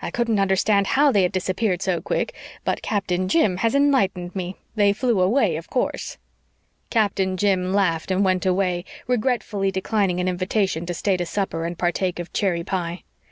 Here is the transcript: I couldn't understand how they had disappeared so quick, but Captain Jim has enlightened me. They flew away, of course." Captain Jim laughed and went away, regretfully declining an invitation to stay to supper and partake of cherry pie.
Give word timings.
I 0.00 0.12
couldn't 0.12 0.38
understand 0.38 0.86
how 0.86 1.10
they 1.10 1.24
had 1.24 1.32
disappeared 1.32 1.82
so 1.82 2.00
quick, 2.00 2.32
but 2.64 2.80
Captain 2.80 3.26
Jim 3.26 3.56
has 3.56 3.74
enlightened 3.74 4.32
me. 4.36 4.54
They 4.76 4.92
flew 4.92 5.20
away, 5.20 5.56
of 5.56 5.68
course." 5.68 6.16
Captain 6.90 7.36
Jim 7.36 7.72
laughed 7.72 8.12
and 8.12 8.24
went 8.24 8.46
away, 8.46 8.84
regretfully 9.08 9.72
declining 9.72 10.20
an 10.20 10.28
invitation 10.28 10.86
to 10.86 10.94
stay 10.94 11.16
to 11.16 11.26
supper 11.26 11.64
and 11.64 11.76
partake 11.76 12.20
of 12.20 12.32
cherry 12.32 12.62
pie. 12.62 13.02